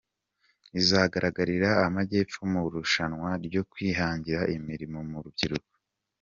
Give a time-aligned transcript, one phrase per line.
[0.79, 5.73] izahagararira Amajyepfo mu irushanwa ryo Kwihangira Imirimo mu rubyiruko